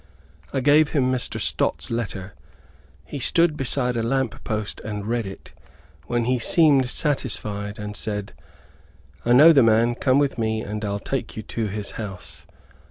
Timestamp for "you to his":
11.37-11.91